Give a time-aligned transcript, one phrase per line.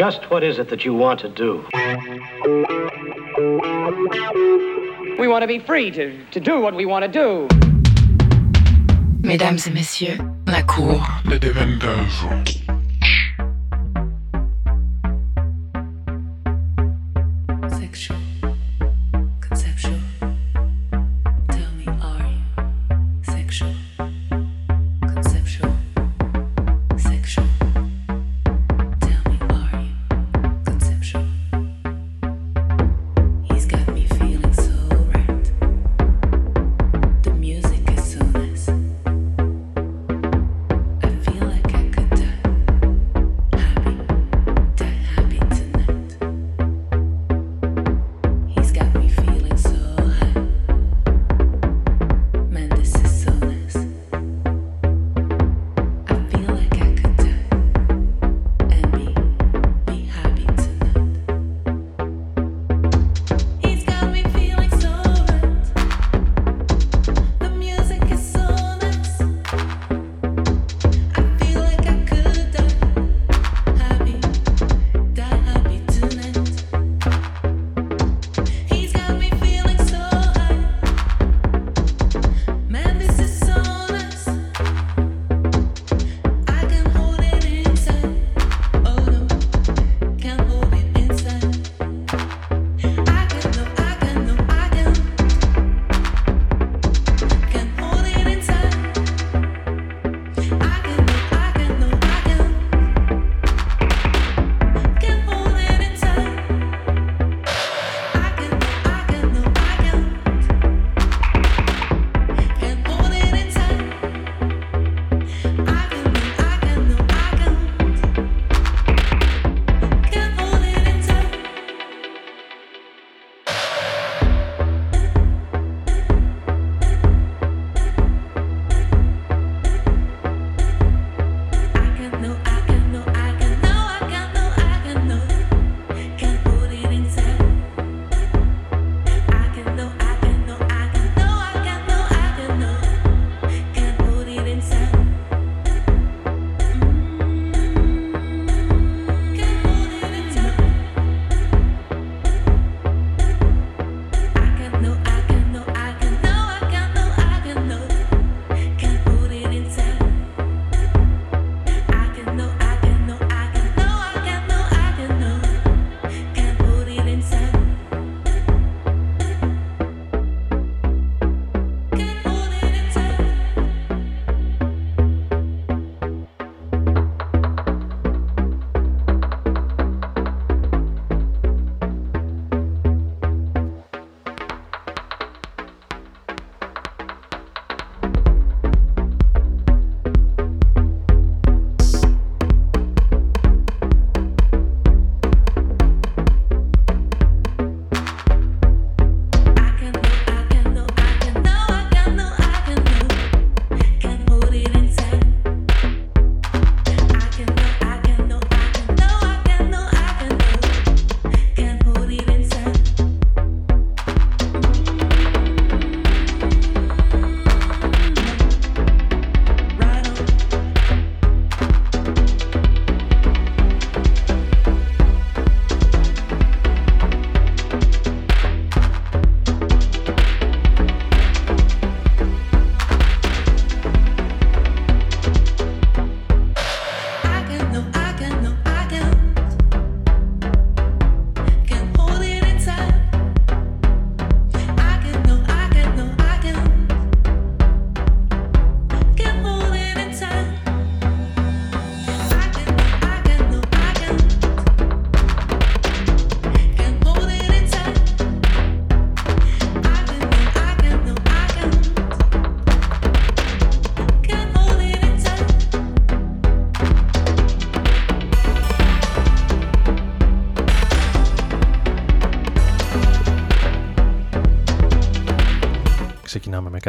[0.00, 1.62] Just what is it that you want to do?
[5.18, 7.46] We want to be free to, to do what we want to do.
[9.22, 11.06] Mesdames et messieurs, la cour.
[11.26, 12.69] Le déventage.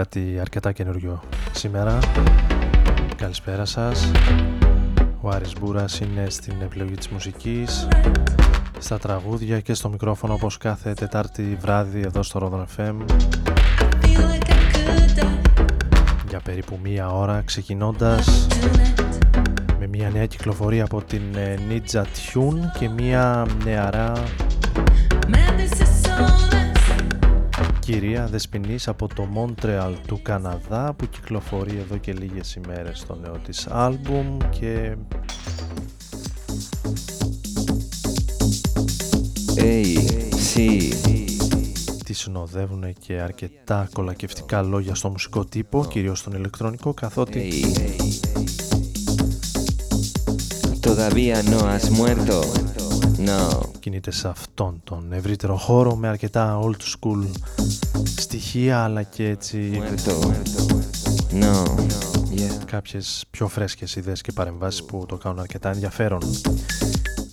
[0.01, 1.19] Κάτι αρκετά καινούριο
[1.51, 1.99] σήμερα.
[3.15, 4.11] Καλησπέρα σας.
[5.21, 7.87] Ο Άρης Μπούρας είναι στην επιλογή της μουσικής,
[8.79, 12.95] στα τραγούδια και στο μικρόφωνο όπως κάθε Τετάρτη βράδυ εδώ στο Rodon FM.
[16.29, 18.47] Για περίπου μία ώρα ξεκινώντας
[19.79, 24.13] με μια νέα κυκλοφορία από την ε, Ninja Tune και μια νεαρά
[27.91, 33.37] κυρία Δεσποινής από το Montreal του Καναδά που κυκλοφορεί εδώ και λίγες ημέρες στο νέο
[33.45, 34.95] της άλμπουμ και
[39.55, 39.97] Hey,
[40.53, 40.93] sí.
[42.05, 48.11] τη συνοδεύουν και αρκετά κολακευτικά λόγια στο μουσικό τύπο, κυρίως στον ηλεκτρονικό, καθότι Hey.
[50.87, 52.70] Todavía no has muerto.
[53.25, 53.61] No.
[53.79, 57.27] κινείται σε αυτόν τον ευρύτερο χώρο με αρκετά old school
[58.17, 60.25] στοιχεία αλλά και έτσι Muerto.
[61.31, 61.65] No.
[62.35, 62.65] Yeah.
[62.65, 66.21] κάποιες πιο φρέσκες ιδέες και παρεμβάσεις που το κάνουν αρκετά ενδιαφέρον.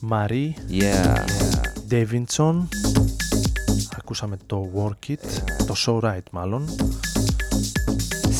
[0.01, 1.17] Μαρή Yeah.
[1.91, 2.67] Davidson
[3.99, 5.17] Ακούσαμε το Work It,
[5.67, 6.69] το So Right μάλλον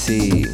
[0.07, 0.45] Sí.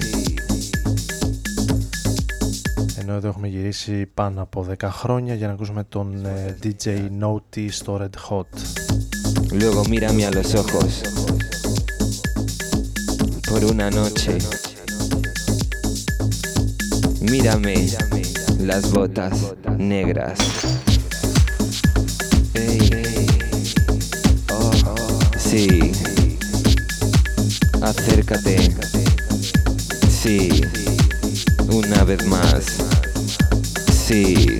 [3.03, 7.67] Ενώ εδώ έχουμε γυρίσει πάνω από 10 χρόνια για να ακούσουμε τον ε, DJ Naughty
[7.69, 8.45] στο Red Hot
[9.51, 11.01] Luego mírame a los ojos.
[13.50, 14.38] Por una noche.
[17.21, 17.88] Mírame
[18.59, 20.38] las botas negras.
[22.53, 23.25] Ey.
[24.51, 24.71] Oh,
[25.35, 25.91] sí.
[27.81, 28.75] Acércate.
[30.09, 30.61] Sí.
[31.71, 32.92] Una vez más.
[34.06, 34.58] Sí.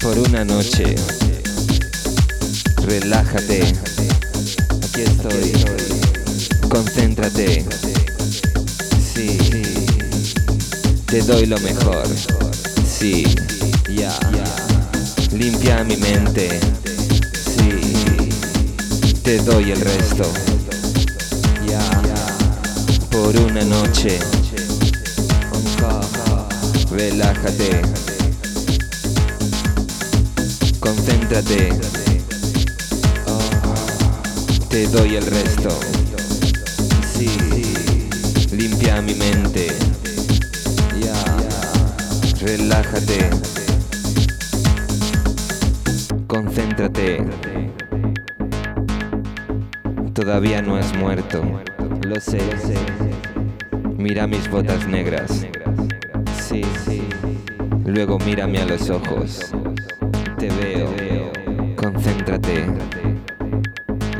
[0.00, 0.94] Por una noche.
[2.82, 3.74] Relájate.
[4.82, 5.52] Aquí estoy.
[6.70, 7.66] Concéntrate.
[9.14, 9.36] Sí.
[11.06, 12.08] Te doy lo mejor.
[12.88, 13.26] Sí.
[13.94, 14.18] Ya.
[15.30, 16.58] Limpia mi mente.
[17.34, 19.12] Sí.
[19.22, 20.24] Te doy el resto.
[21.68, 21.82] Ya.
[23.10, 24.41] Por una noche.
[26.92, 27.80] Relájate.
[30.78, 31.70] Concéntrate.
[34.68, 35.70] Te doy el resto.
[37.14, 37.28] Sí.
[38.54, 39.68] Limpia mi mente.
[42.42, 43.30] Relájate.
[46.26, 47.24] Concéntrate.
[50.12, 51.42] Todavía no has muerto.
[52.02, 52.40] Lo sé.
[53.96, 55.46] Mira mis botas negras.
[57.92, 59.52] Luego mírame a los ojos.
[60.38, 60.88] Te veo.
[61.76, 62.64] Concéntrate.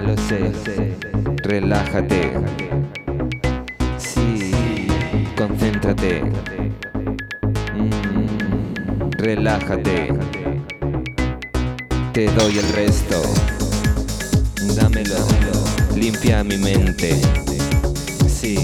[0.05, 0.53] Lo sé.
[1.43, 2.33] Relájate.
[3.97, 4.53] Sí.
[5.39, 6.23] Concéntrate.
[7.75, 10.13] Mm, Relájate.
[12.13, 13.23] Te doy el resto.
[14.77, 15.17] Dámelo.
[15.97, 17.19] Limpia mi mente.
[18.29, 18.59] Sí.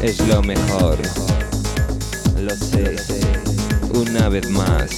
[0.00, 0.96] Es lo mejor.
[2.40, 3.19] Lo sé.
[3.92, 4.90] Una vez más.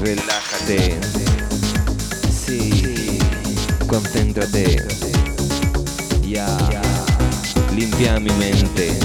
[0.00, 0.98] Relájate.
[2.46, 3.18] Sí.
[3.86, 4.82] Concéntrate.
[6.28, 6.46] Ya.
[7.74, 8.98] Limpia mi mente.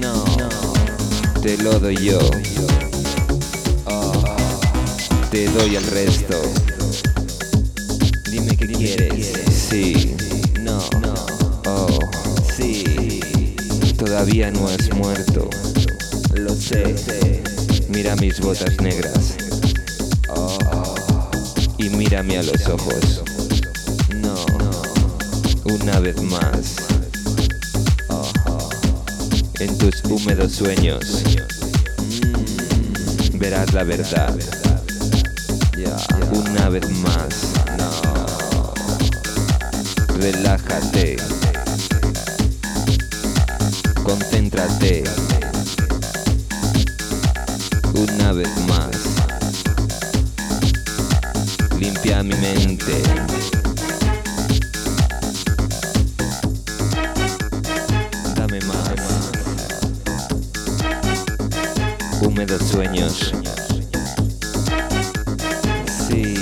[0.00, 0.24] No.
[1.40, 2.18] Te lo doy yo.
[3.86, 4.24] Oh.
[5.30, 6.40] Te doy el resto.
[8.30, 9.32] Dime qué quieres.
[9.50, 10.16] Sí.
[10.60, 10.78] No.
[11.66, 11.98] Oh.
[12.56, 13.20] Sí.
[13.96, 15.48] Todavía no has muerto.
[17.90, 19.34] Mira mis botas negras.
[20.30, 20.94] Oh.
[21.76, 23.22] Y mírame a los ojos.
[24.16, 24.34] No.
[25.64, 26.76] Una vez más.
[28.08, 28.70] Oh.
[29.60, 31.24] En tus húmedos sueños.
[32.22, 33.38] Mm.
[33.38, 34.34] Verás la verdad.
[36.32, 37.52] Una vez más.
[40.18, 41.16] Relájate.
[44.02, 45.04] Concéntrate.
[47.94, 48.90] Una vez más.
[51.78, 53.02] Limpia mi mente.
[58.34, 58.94] Dame más.
[62.20, 63.32] Húmedos sueños.
[66.08, 66.34] Sí.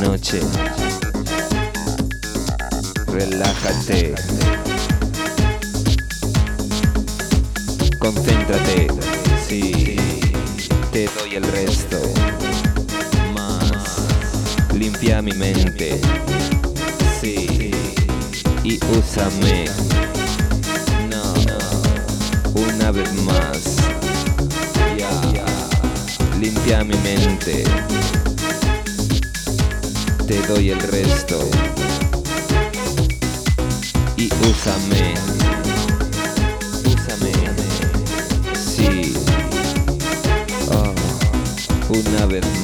[0.00, 0.40] Noche.
[3.06, 4.14] Relájate.
[8.00, 8.88] Concéntrate.
[9.48, 9.83] Sí.
[18.92, 19.64] Úsame.
[21.08, 21.22] No,
[22.54, 23.76] una vez más.
[24.96, 25.10] Ya,
[26.38, 27.64] limpia mi mente.
[30.26, 31.38] Te doy el resto.
[34.16, 35.14] Y úsame.
[36.86, 37.32] Úsame.
[38.54, 39.14] Sí.
[40.70, 40.94] Oh,
[41.90, 42.63] una vez más.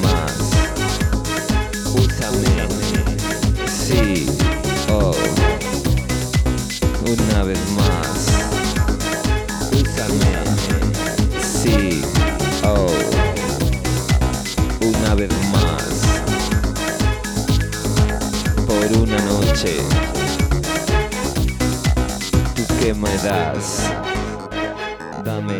[25.25, 25.59] Dame,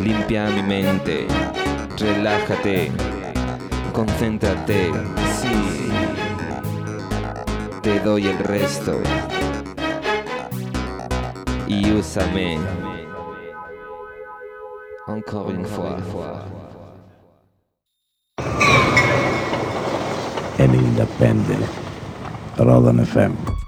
[0.00, 1.28] limpia mi mente,
[1.96, 2.90] relájate,
[3.92, 4.90] concéntrate,
[5.40, 5.92] sí.
[7.82, 8.98] Te doy el resto
[11.68, 12.58] y úsame.
[15.06, 16.02] Encore une fois.
[20.58, 21.64] El Independent,
[22.58, 23.63] Rodan FM.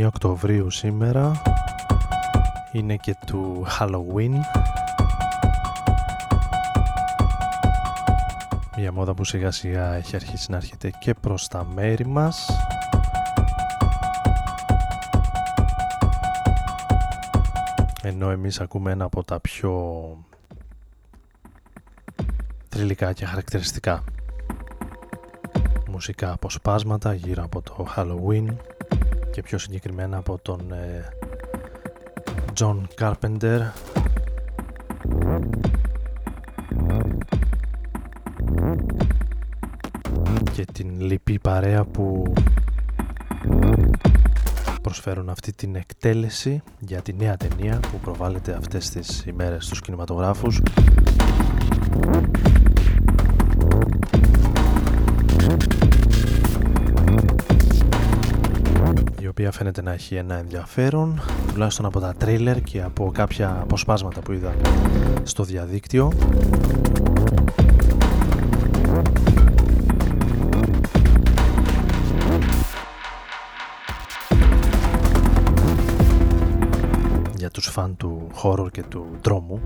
[0.00, 1.42] Οκτωβρίου σήμερα.
[2.72, 4.34] Είναι και του Halloween.
[8.76, 12.50] Μια μόδα που σιγά σιγά έχει αρχίσει να έρχεται και προς τα μέρη μας.
[18.02, 20.16] Ενώ εμείς ακούμε ένα από τα πιο
[22.68, 24.04] τριλικά και χαρακτηριστικά
[25.92, 28.46] μουσικά αποσπάσματα γύρω από το Halloween
[29.32, 31.08] και πιο συγκεκριμένα από τον ε,
[32.60, 33.60] John Carpenter.
[40.52, 42.32] Και την λυπή παρέα που
[44.82, 50.60] προσφέρουν αυτή την εκτέλεση για τη νέα ταινία που προβάλλεται αυτές τις ημέρες στους κινηματογράφους
[59.32, 61.20] οποία φαίνεται να έχει ένα ενδιαφέρον
[61.52, 64.54] τουλάχιστον από τα τρέιλερ και από κάποια αποσπάσματα που είδα
[65.22, 66.12] στο διαδίκτυο.
[77.36, 79.60] Για τους φαν του horror και του τρόμου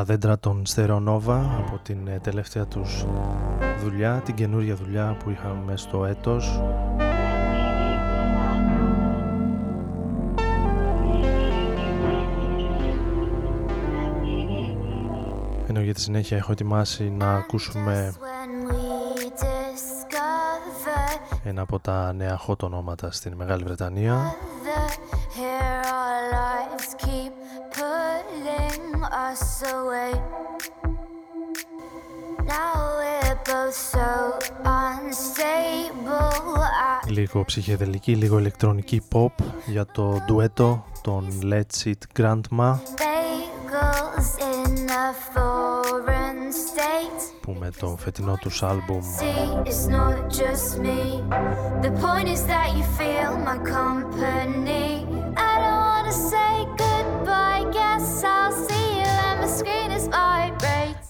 [0.00, 3.06] τα δέντρα των Στερεονόβα από την ε, τελευταία τους
[3.82, 6.62] δουλειά, την καινούρια δουλειά που είχαμε στο έτος.
[15.66, 18.14] Ενώ για τη συνέχεια έχω ετοιμάσει να ακούσουμε
[21.44, 24.34] ένα από τα νέα hot ονόματα στην Μεγάλη Βρετανία
[37.20, 42.74] Λίγο ψυχεδελική, λίγο ηλεκτρονική pop για το ντουέτο των Let's It Grandma,
[47.40, 49.00] που με το φετινό τους άλμπουμ.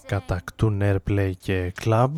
[0.07, 2.11] Κατακτούν Airplay και Club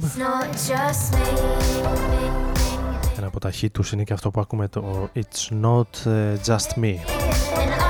[3.43, 7.82] τα hit τους είναι και αυτό που ακούμε το It's Not ε, Just Me.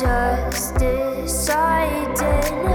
[0.00, 2.18] Just decided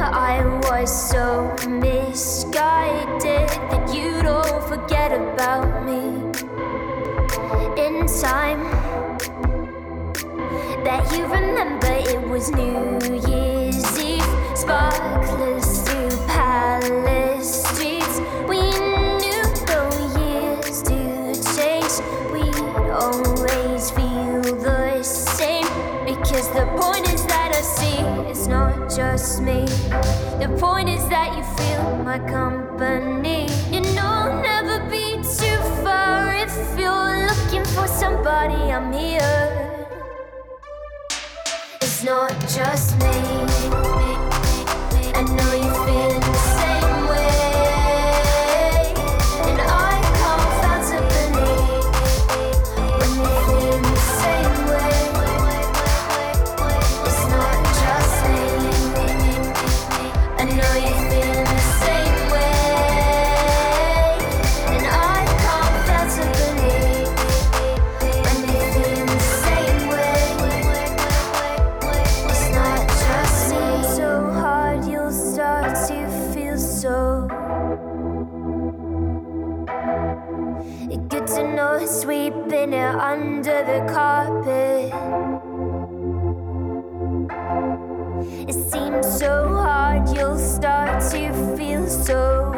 [0.01, 5.99] I was so misguided that you don't forget about me.
[7.75, 8.63] In time.
[10.85, 14.23] That you remember it was New Year's Eve,
[14.55, 17.28] sparklers through palace
[28.95, 29.65] just me.
[30.39, 33.47] The point is that you feel my company.
[33.71, 38.71] You know, I'll never be too far if you're looking for somebody.
[38.71, 39.95] I'm here.
[41.81, 44.08] It's not just me.
[91.89, 92.51] So.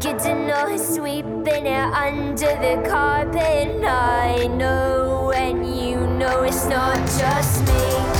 [0.00, 3.84] Good to know, sweeping it under the carpet.
[3.84, 8.19] I know, and you know it's not just me.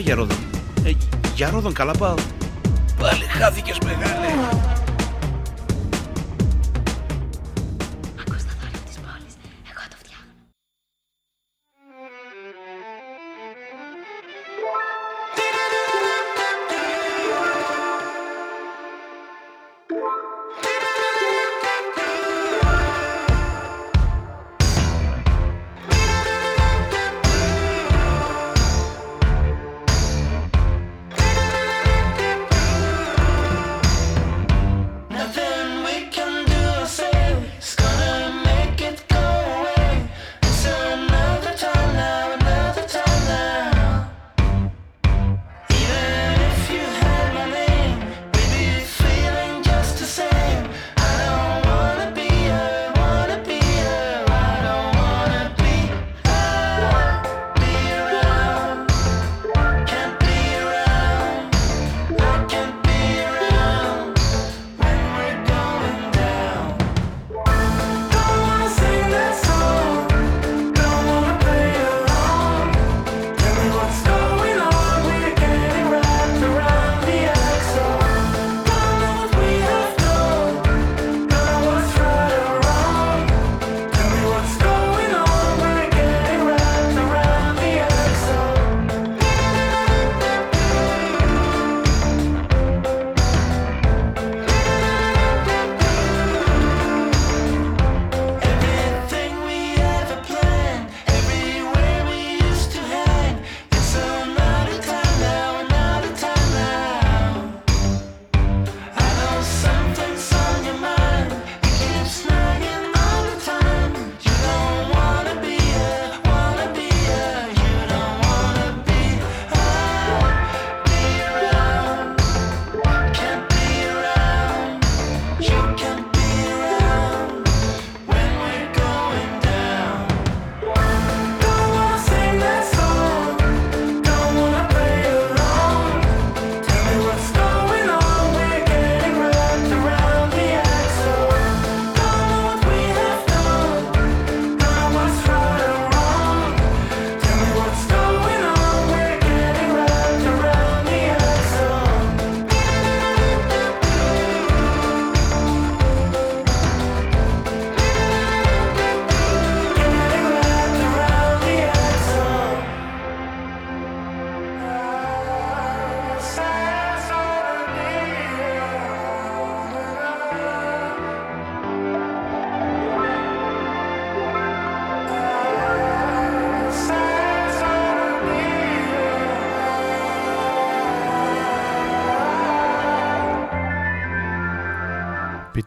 [0.00, 0.36] Από πού πάει για Ρόδον.
[0.84, 0.92] Ε,
[1.34, 2.14] για Ρόδον καλά πάω.
[2.98, 4.59] Πάλι χάθηκες μεγάλε.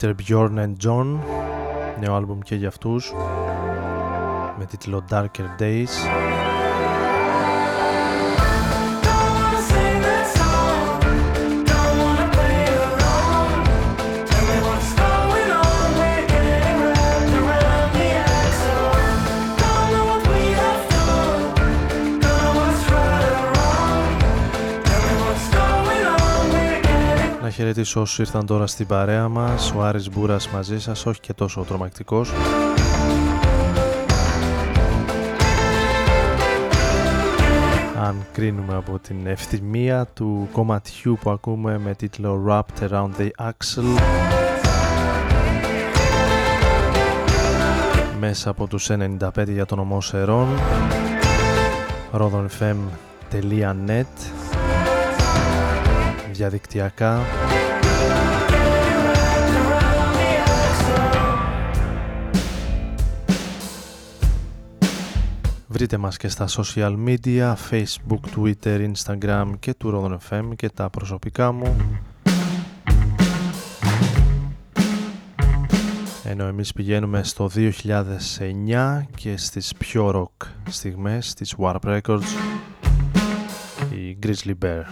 [0.04, 1.20] Peter Bjorn and John
[2.00, 3.13] νέο άλμπουμ και για αυτούς
[4.58, 6.33] με τίτλο Darker Days
[27.74, 31.34] Να χαιρετήσω όσους ήρθαν τώρα στην παρέα μας Ο Άρης Μπούρας μαζί σας, όχι και
[31.34, 32.32] τόσο τρομακτικός.
[38.00, 44.00] Αν κρίνουμε από την ευθυμία του κομματιού που ακούμε με τίτλο Wrapped Around the Axle
[48.20, 50.48] μέσα από τους 95 για τον ομό Σερών
[52.14, 52.84] rodonfm.net
[56.34, 57.20] διαδικτυακά
[65.74, 70.90] Βρείτε μας και στα social media, facebook, twitter, instagram και του Rodon FM και τα
[70.90, 71.76] προσωπικά μου.
[76.24, 82.30] Ενώ εμείς πηγαίνουμε στο 2009 και στις πιο rock στιγμές της Warp Records,
[83.92, 84.84] η Grizzly Bear.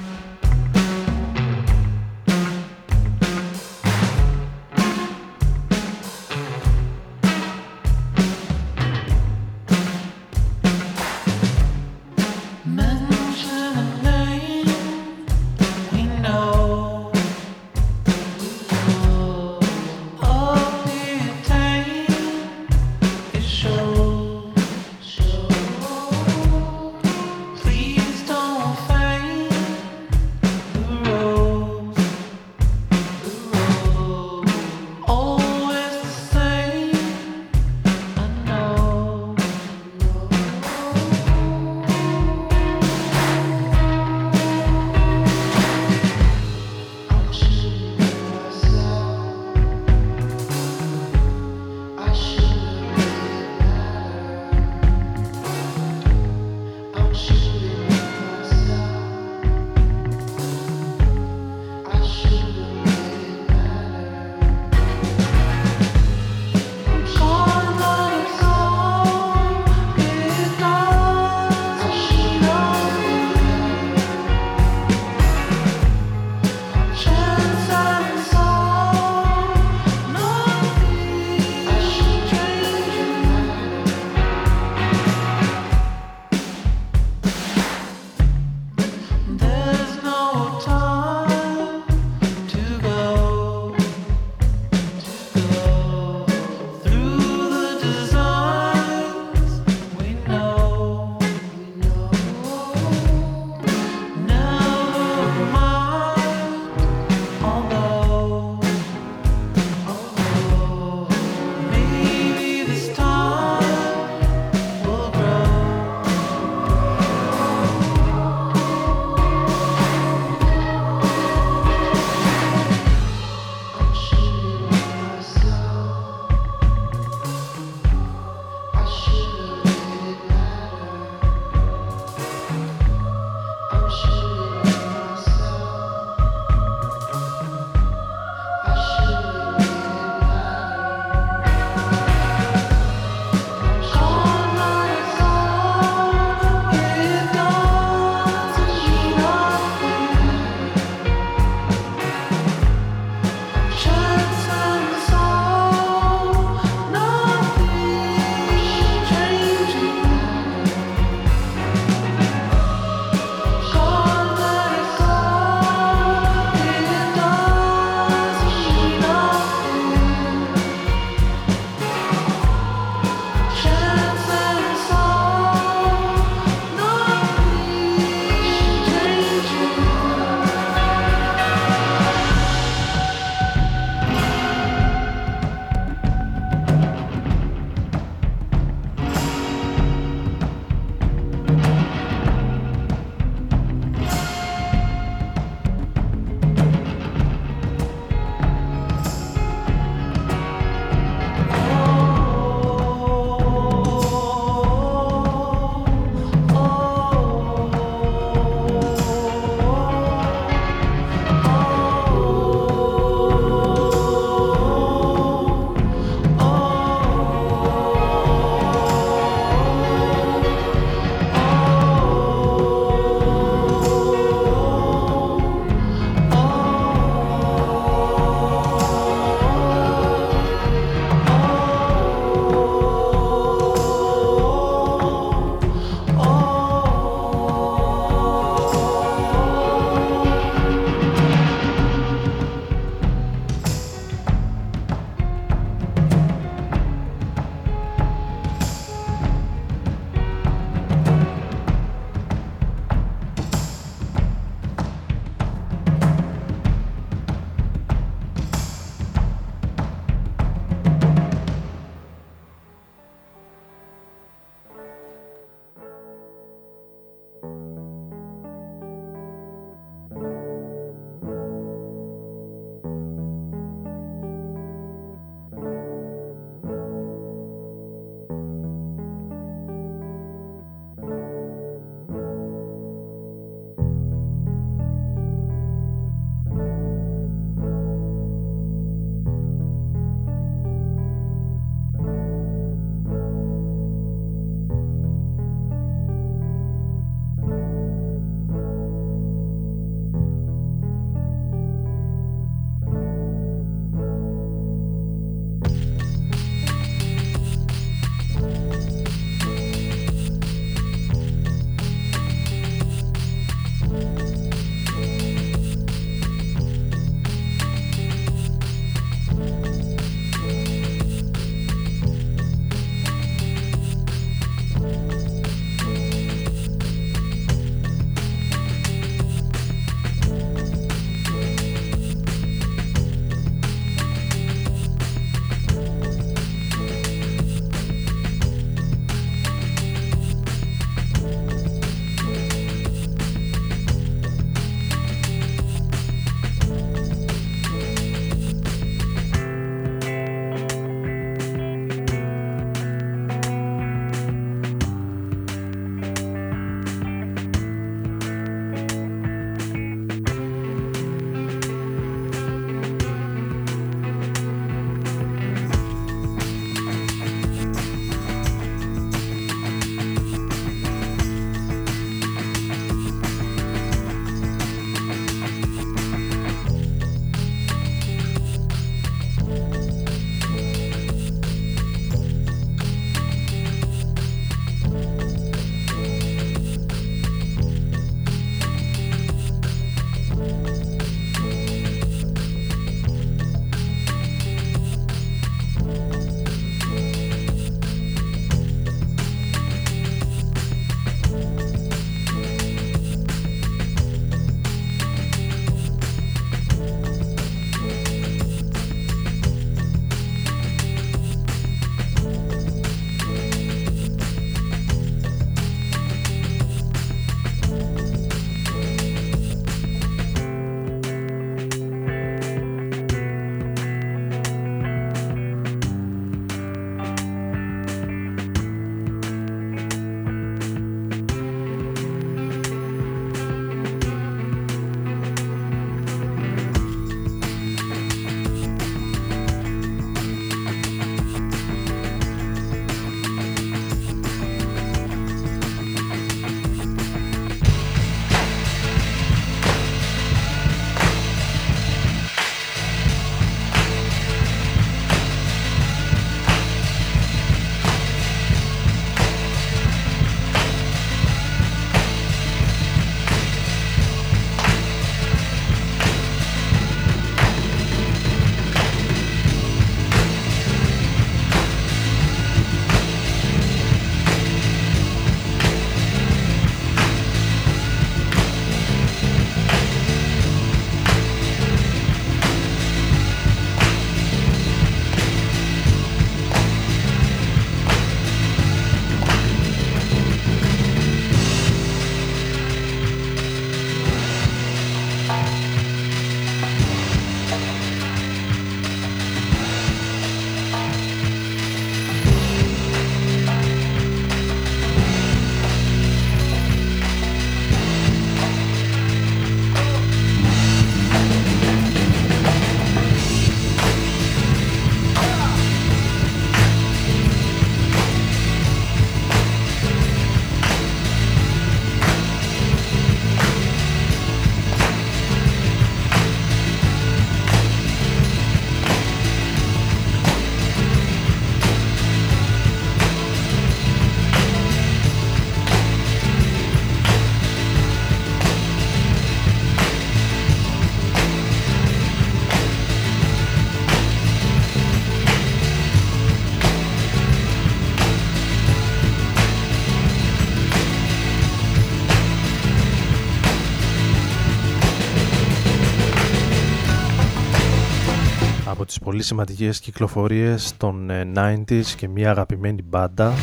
[559.22, 563.34] Πολύ σημαντικές κυκλοφορίες των ε, 90s και μια αγαπημένη μπάντα.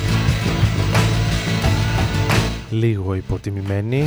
[2.71, 4.05] Λίγο υποτιμημένη.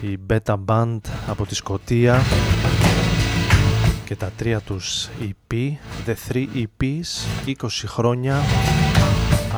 [0.00, 2.20] Η Beta Band από τη Σκοτία
[4.04, 5.54] και τα τρία τους EP
[6.06, 7.06] The Three EPs
[7.46, 7.54] 20
[7.86, 8.40] χρόνια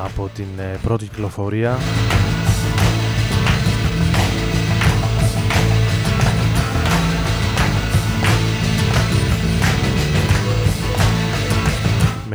[0.05, 1.79] από την ε, πρώτη κυκλοφορία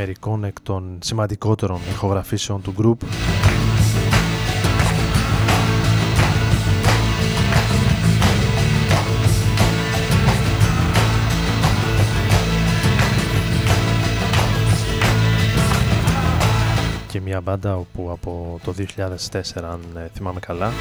[0.03, 3.05] μερικών εκ των σημαντικότερων ηχογραφήσεων του group.
[17.07, 20.71] Και μια μπάντα όπου από το 2004 αν ε, θυμάμαι καλά.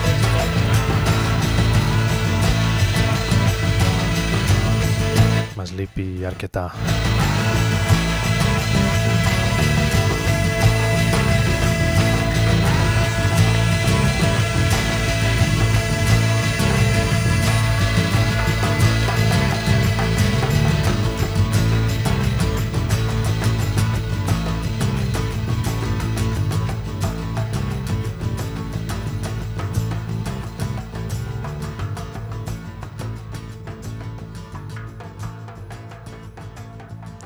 [5.56, 6.74] Μας λείπει αρκετά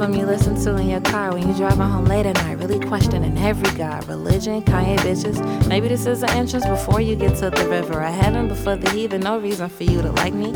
[0.00, 2.80] album you listen to in your car when you're driving home late at night, really
[2.80, 5.68] questioning every god, religion, Kanye bitches.
[5.68, 8.88] Maybe this is the entrance before you get to the river of heaven, before the
[8.92, 10.52] heathen, no reason for you to like me.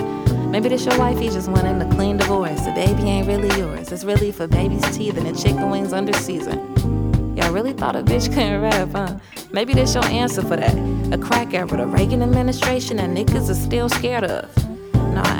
[0.46, 2.62] Maybe this your wife, he just wanting a clean divorce.
[2.62, 3.92] The baby ain't really yours.
[3.92, 7.36] It's really for baby's teeth and the chicken wings under season.
[7.36, 9.18] Y'all really thought a bitch couldn't rap, huh?
[9.52, 10.74] Maybe this your answer for that.
[11.12, 14.73] A crack era, the Reagan administration that niggas are still scared of.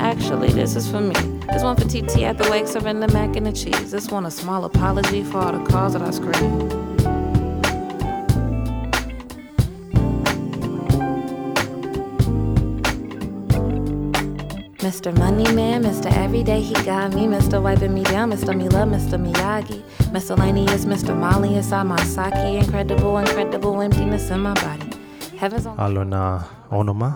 [0.05, 1.15] Actually, this is for me.
[1.51, 3.91] This one for TT at the wake serving the mac and the cheese.
[3.91, 6.71] This one a small apology for all the calls that I screamed.
[14.77, 15.17] Mr.
[15.17, 16.13] Money Man, Mr.
[16.19, 17.23] Everyday, he got me.
[17.27, 17.63] Mr.
[17.63, 18.55] Wiping me down, Mr.
[18.55, 19.19] Me Love, Mr.
[19.19, 19.83] Miyagi.
[20.13, 21.17] Miscellaneous, Mr.
[21.17, 22.35] Molly inside my sake.
[22.35, 24.94] Incredible, incredible emptiness in my body.
[25.77, 27.13] άλλο ένα όνομα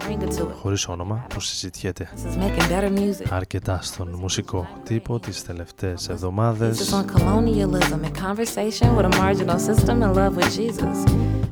[0.62, 2.08] χωρίς όνομα που συζητιέται.
[3.30, 7.02] Αρκετά στον μουσικό τύπο τις τελευταίες εβδομάδες.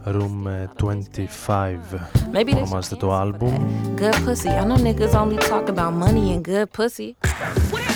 [0.06, 1.98] Room 25
[2.56, 3.54] ονομάζεται το άλμπουμ.
[3.96, 7.95] Good pussy, I know niggas only talk about money and good pussy.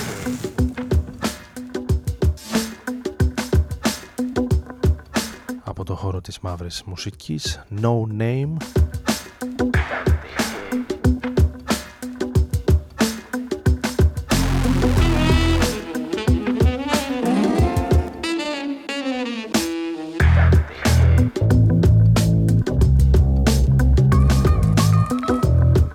[5.90, 7.60] Το χώρο της μαύρης μουσικής.
[7.82, 8.56] No Name.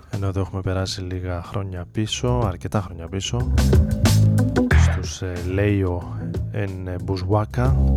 [0.09, 3.53] Ενώ εδώ έχουμε περάσει λίγα χρόνια πίσω αρκετά χρόνια πίσω
[4.79, 6.19] στους ε, Λέιο
[6.51, 6.71] εν
[7.03, 7.93] Μπουσουάκα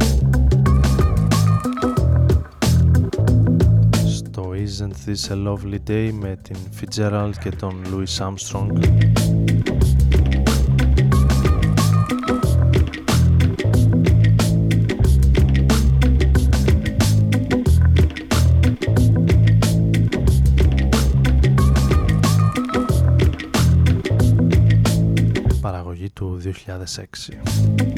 [4.59, 8.68] Isn't This a Lovely Day με την Fitzgerald και τον Louis Armstrong
[25.61, 27.97] παραγωγή του 2006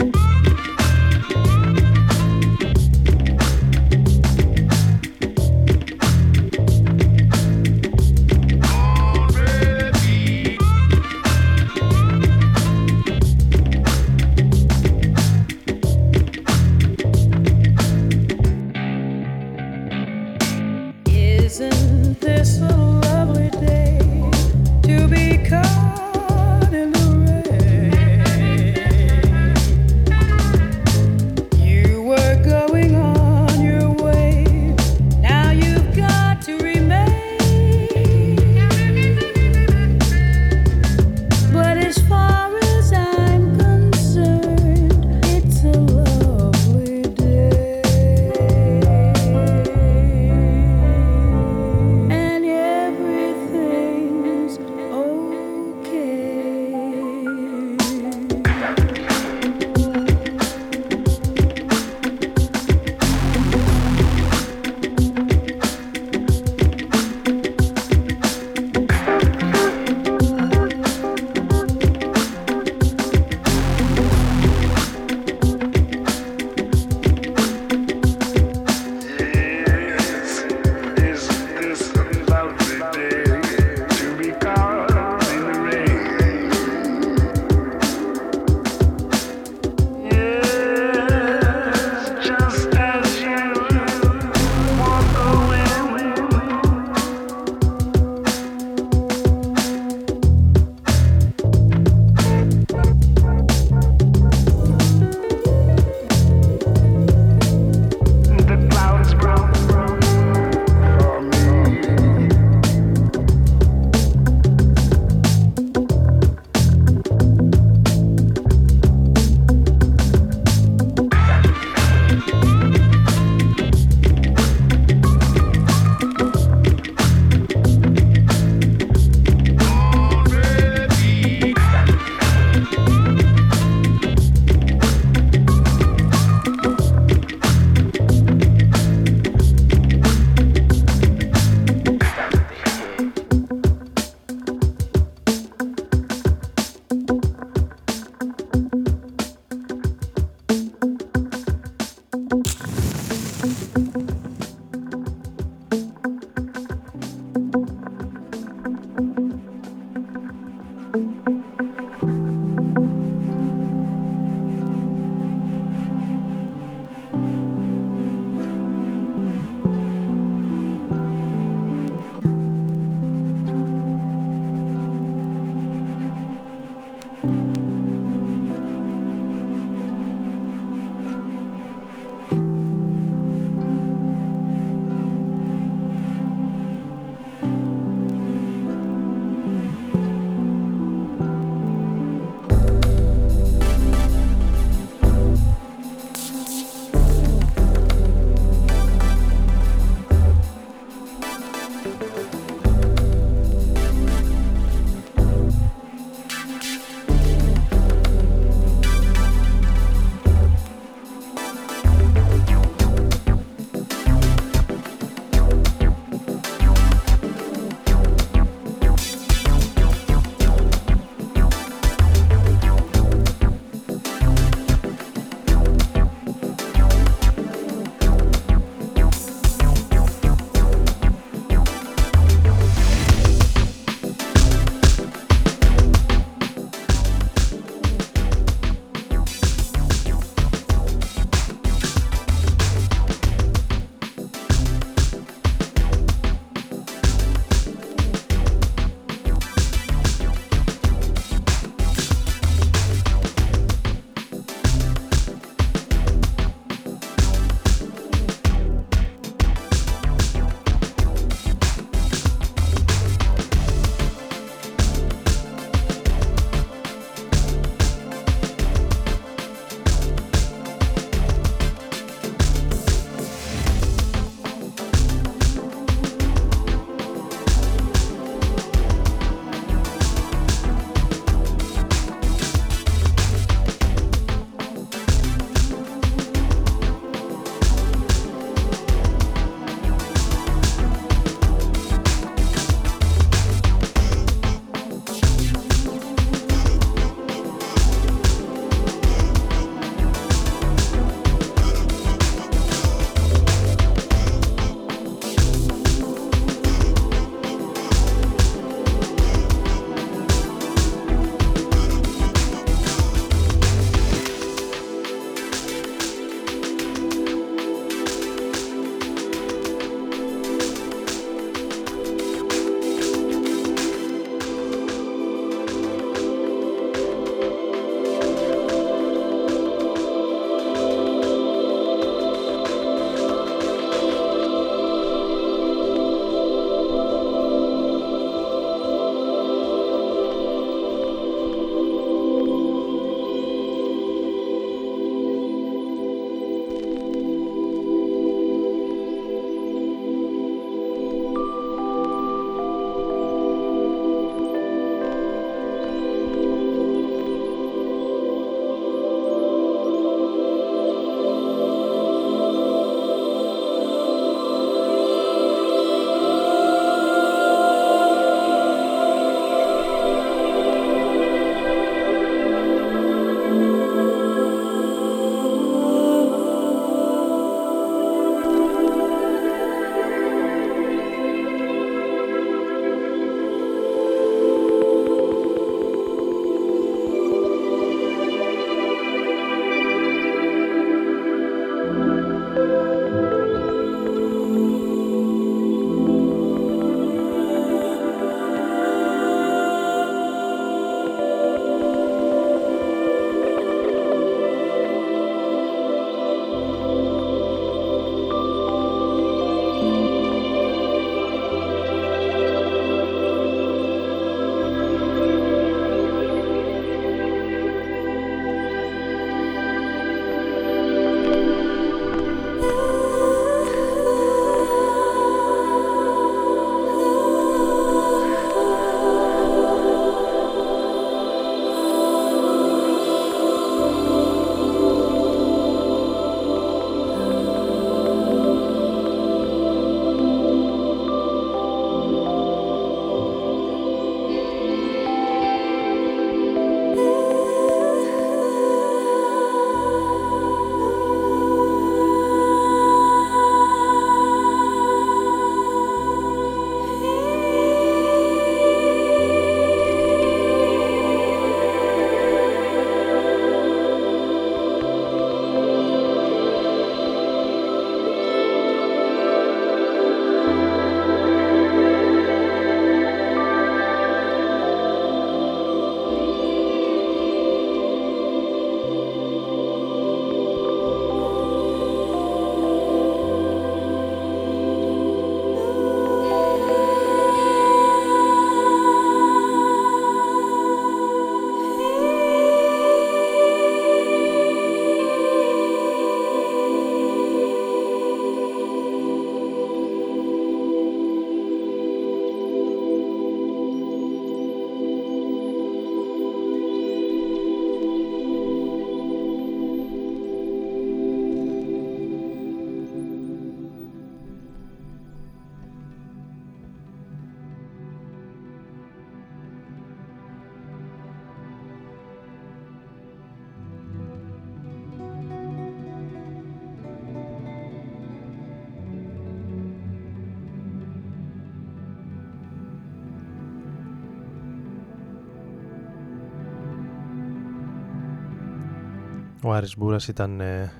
[539.44, 540.72] Ο Άρης Μπούρας ήταν ε,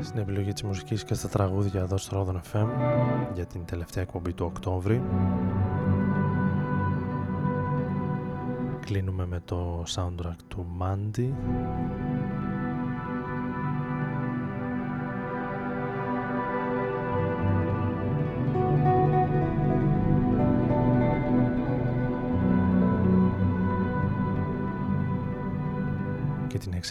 [0.00, 2.66] στην επιλογή της μουσικής και στα τραγούδια εδώ στο Rodon FM
[3.34, 5.02] για την τελευταία εκπομπή του Οκτώβρη.
[8.80, 11.30] Κλείνουμε με το soundtrack του Mandy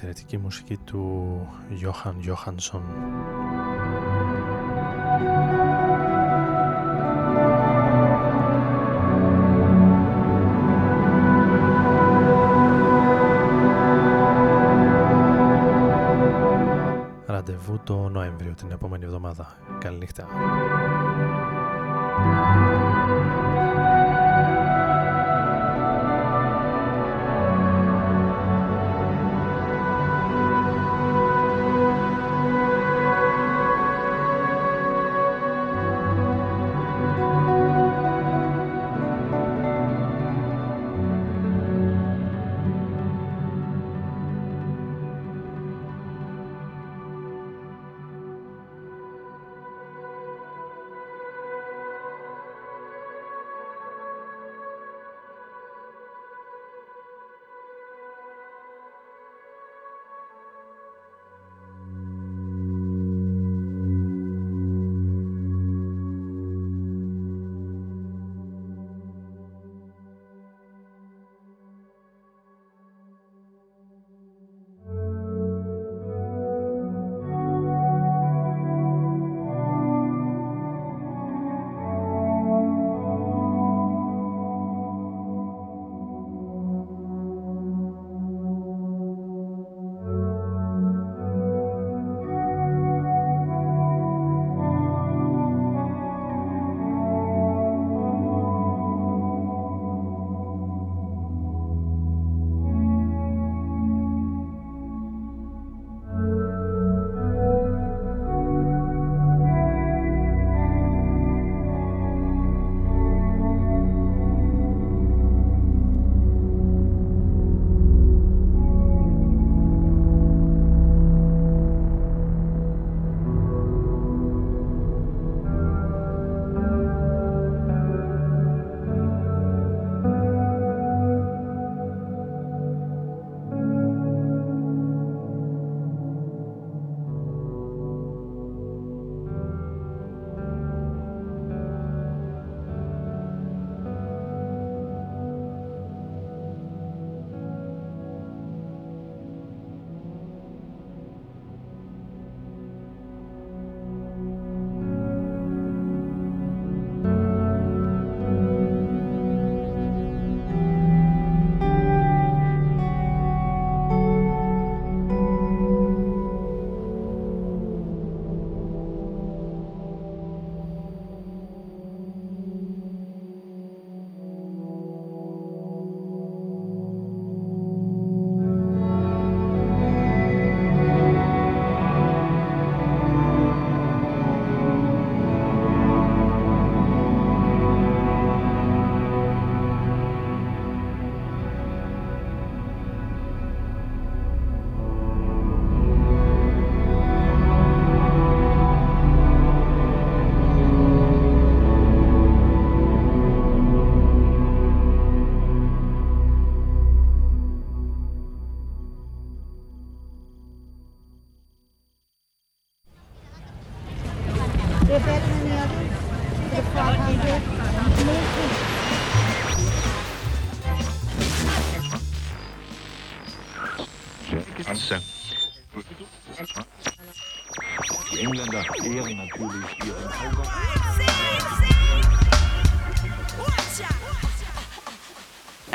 [0.03, 1.47] εξαιρετική μουσική του
[1.81, 2.81] Johan Johansson.
[17.25, 19.57] Ραντεβού το Νοέμβριο την επόμενη εβδομάδα.
[19.79, 20.27] Καλή νύχτα.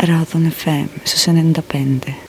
[0.07, 2.26] Radon FM su 95.